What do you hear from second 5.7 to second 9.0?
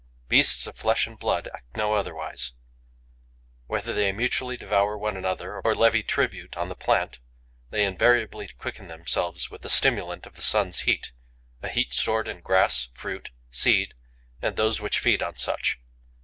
levy tribute on the plant, they invariably quicken